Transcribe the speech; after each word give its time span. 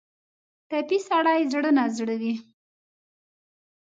ټپي 0.69 0.97
سړی 1.07 1.39
زړه 1.51 1.71
نا 1.77 1.85
زړه 1.97 2.15
وي. 2.21 2.33